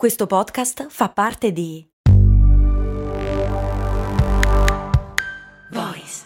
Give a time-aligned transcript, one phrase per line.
[0.00, 1.86] Questo podcast fa parte di
[5.72, 6.22] Voice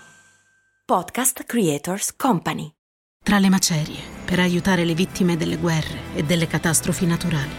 [0.85, 2.71] Podcast Creators Company.
[3.21, 7.51] Tra le macerie, per aiutare le vittime delle guerre e delle catastrofi naturali,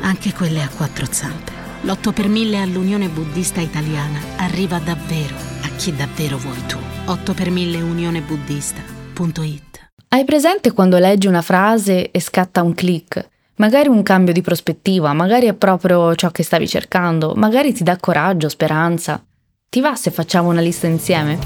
[0.00, 1.52] anche quelle a quattro zampe.
[1.82, 6.78] L'8 per 1000 all'Unione Buddista Italiana arriva davvero a chi davvero vuoi tu.
[7.04, 13.34] 8 per 1000 unionebuddista.it Hai presente quando leggi una frase e scatta un click?
[13.58, 17.96] Magari un cambio di prospettiva, magari è proprio ciò che stavi cercando, magari ti dà
[17.96, 19.24] coraggio, speranza.
[19.70, 21.38] Ti va se facciamo una lista insieme?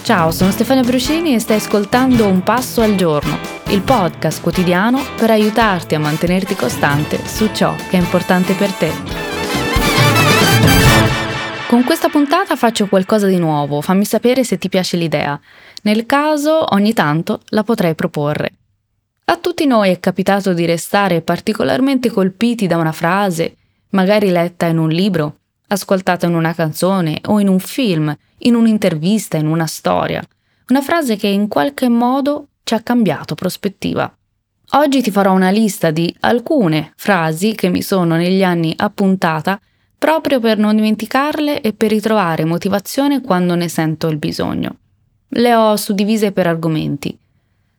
[0.00, 5.28] Ciao, sono Stefania Brucini e stai ascoltando Un Passo al Giorno, il podcast quotidiano per
[5.30, 8.90] aiutarti a mantenerti costante su ciò che è importante per te.
[11.68, 15.38] Con questa puntata faccio qualcosa di nuovo, fammi sapere se ti piace l'idea.
[15.82, 18.54] Nel caso, ogni tanto la potrei proporre.
[19.30, 23.54] A tutti noi è capitato di restare particolarmente colpiti da una frase,
[23.90, 25.36] magari letta in un libro,
[25.68, 30.20] ascoltata in una canzone o in un film, in un'intervista, in una storia.
[30.70, 34.12] Una frase che in qualche modo ci ha cambiato prospettiva.
[34.72, 39.60] Oggi ti farò una lista di alcune frasi che mi sono negli anni appuntata
[39.96, 44.78] proprio per non dimenticarle e per ritrovare motivazione quando ne sento il bisogno.
[45.28, 47.16] Le ho suddivise per argomenti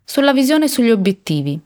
[0.03, 1.59] sulla visione e sugli obiettivi.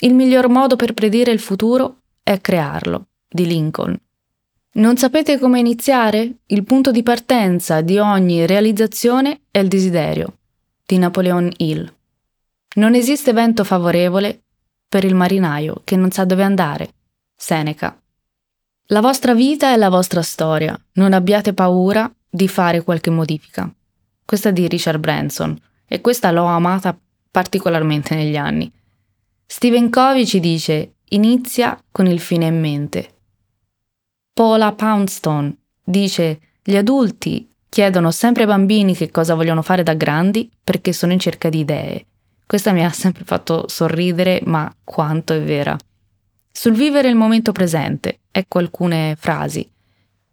[0.00, 3.98] Il miglior modo per predire il futuro è crearlo, di Lincoln.
[4.74, 6.36] Non sapete come iniziare?
[6.46, 10.36] Il punto di partenza di ogni realizzazione è il desiderio,
[10.86, 11.92] di Napoleon Hill.
[12.74, 14.42] Non esiste vento favorevole
[14.88, 16.92] per il marinaio che non sa dove andare.
[17.34, 18.00] Seneca.
[18.86, 23.70] La vostra vita è la vostra storia, non abbiate paura di fare qualche modifica.
[24.24, 26.96] Questa è di Richard Branson e questa l'ho amata
[27.30, 28.70] particolarmente negli anni.
[29.46, 33.14] Stephen Covey ci dice inizia con il fine in mente.
[34.32, 40.50] Paula Poundstone dice gli adulti chiedono sempre ai bambini che cosa vogliono fare da grandi
[40.62, 42.06] perché sono in cerca di idee.
[42.46, 45.76] Questa mi ha sempre fatto sorridere, ma quanto è vera.
[46.50, 49.68] Sul vivere il momento presente, ecco alcune frasi.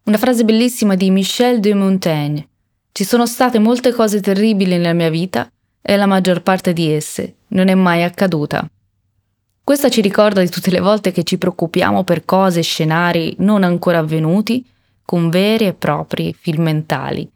[0.04, 2.48] Una frase bellissima di Michel de Montaigne.
[2.92, 5.50] Ci sono state molte cose terribili nella mia vita
[5.88, 8.68] e la maggior parte di esse non è mai accaduta.
[9.64, 13.64] Questa ci ricorda di tutte le volte che ci preoccupiamo per cose e scenari non
[13.64, 14.68] ancora avvenuti
[15.06, 17.30] con veri e propri film mentali.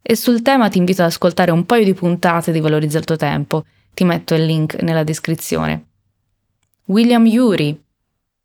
[0.00, 3.16] E sul tema ti invito ad ascoltare un paio di puntate di Valorizza il tuo
[3.16, 5.86] tempo, ti metto il link nella descrizione.
[6.86, 7.76] William Ury,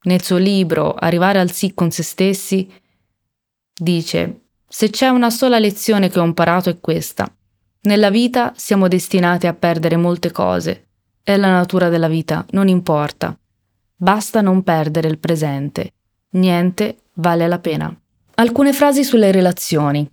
[0.04, 2.68] nel suo libro Arrivare al sì con se stessi,
[3.74, 7.32] dice: Se c'è una sola lezione che ho imparato è questa.
[7.84, 10.90] Nella vita siamo destinati a perdere molte cose.
[11.24, 13.36] È la natura della vita, non importa.
[13.96, 15.94] Basta non perdere il presente.
[16.32, 17.92] Niente vale la pena.
[18.36, 20.08] Alcune frasi sulle relazioni.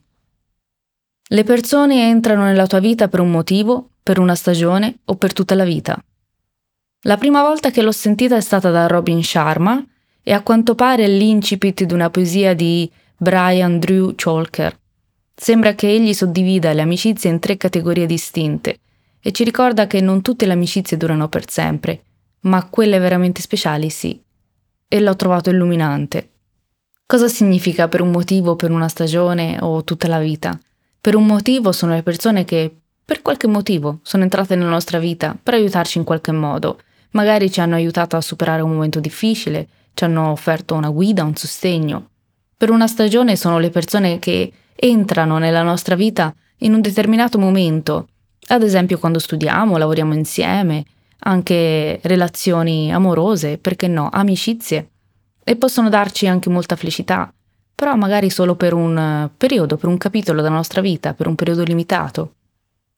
[1.31, 5.55] Le persone entrano nella tua vita per un motivo, per una stagione o per tutta
[5.55, 6.03] la vita.
[7.03, 9.85] La prima volta che l'ho sentita è stata da Robin Sharma
[10.23, 14.75] e a quanto pare l'incipit di una poesia di Brian Drew Chalker.
[15.41, 18.81] Sembra che egli suddivida le amicizie in tre categorie distinte
[19.21, 22.03] e ci ricorda che non tutte le amicizie durano per sempre,
[22.41, 24.21] ma quelle veramente speciali sì.
[24.89, 26.31] E l'ho trovato illuminante.
[27.07, 30.59] Cosa significa per un motivo, per una stagione o tutta la vita?
[31.01, 32.75] Per un motivo sono le persone che,
[33.05, 36.81] per qualche motivo, sono entrate nella nostra vita per aiutarci in qualche modo.
[37.11, 41.37] Magari ci hanno aiutato a superare un momento difficile, ci hanno offerto una guida, un
[41.37, 42.09] sostegno.
[42.57, 48.09] Per una stagione sono le persone che entrano nella nostra vita in un determinato momento,
[48.49, 50.85] ad esempio quando studiamo, lavoriamo insieme,
[51.21, 54.91] anche relazioni amorose, perché no, amicizie,
[55.43, 57.33] e possono darci anche molta felicità,
[57.75, 61.65] però magari solo per un periodo, per un capitolo della nostra vita, per un periodo
[61.65, 62.35] limitato.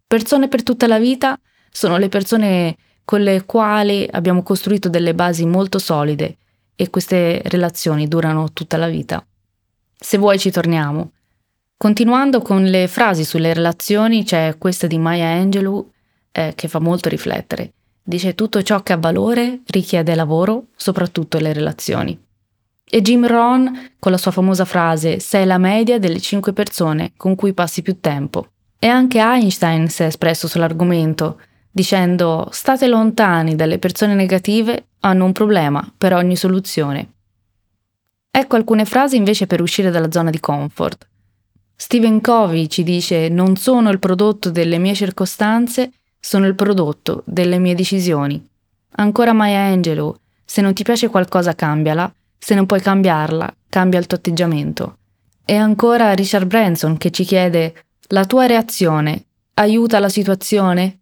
[0.06, 1.38] Persone per tutta la vita
[1.70, 6.36] sono le persone con le quali abbiamo costruito delle basi molto solide
[6.76, 9.24] e queste relazioni durano tutta la vita.
[9.97, 11.12] Se vuoi ci torniamo.
[11.82, 15.91] Continuando con le frasi sulle relazioni, c'è questa di Maya Angelou
[16.30, 17.72] eh, che fa molto riflettere.
[18.03, 22.22] Dice tutto ciò che ha valore richiede lavoro, soprattutto le relazioni.
[22.84, 27.34] E Jim Rohn con la sua famosa frase sei la media delle cinque persone con
[27.34, 28.48] cui passi più tempo.
[28.78, 31.41] E anche Einstein si è espresso sull'argomento,
[31.71, 37.12] dicendo state lontani dalle persone negative, hanno un problema per ogni soluzione.
[38.30, 41.09] Ecco alcune frasi invece per uscire dalla zona di comfort.
[41.82, 47.56] Stephen Covey ci dice non sono il prodotto delle mie circostanze, sono il prodotto delle
[47.56, 48.47] mie decisioni.
[48.97, 54.06] Ancora Maya Angelou, se non ti piace qualcosa cambiala, Se non puoi cambiarla, cambia il
[54.06, 54.97] tuo atteggiamento.
[55.47, 57.74] E ancora Richard Branson che ci chiede
[58.09, 59.24] la tua reazione
[59.54, 60.98] aiuta la situazione?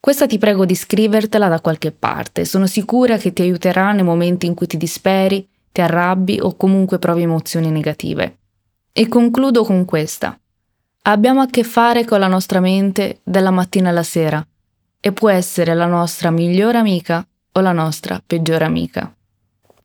[0.00, 4.46] Questa ti prego di scrivertela da qualche parte, sono sicura che ti aiuterà nei momenti
[4.46, 8.38] in cui ti disperi, ti arrabbi o comunque provi emozioni negative.
[8.98, 10.40] E concludo con questa.
[11.02, 14.42] Abbiamo a che fare con la nostra mente dalla mattina alla sera
[14.98, 17.22] e può essere la nostra migliore amica
[17.52, 19.14] o la nostra peggiore amica.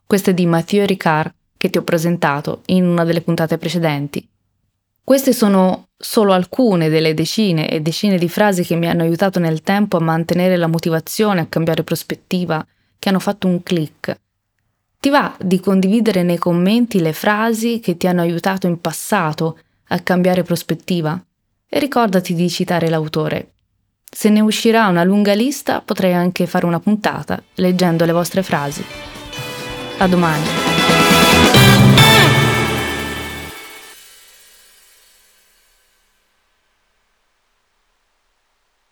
[0.08, 4.26] Questo è di Mathieu Ricard che ti ho presentato in una delle puntate precedenti.
[5.04, 9.62] Queste sono solo alcune delle decine e decine di frasi che mi hanno aiutato nel
[9.62, 12.66] tempo a mantenere la motivazione, a cambiare prospettiva,
[12.98, 14.18] che hanno fatto un click.
[15.02, 19.58] Ti va di condividere nei commenti le frasi che ti hanno aiutato in passato
[19.88, 21.20] a cambiare prospettiva?
[21.68, 23.54] E ricordati di citare l'autore.
[24.08, 28.86] Se ne uscirà una lunga lista, potrei anche fare una puntata leggendo le vostre frasi.
[29.98, 30.71] A domani!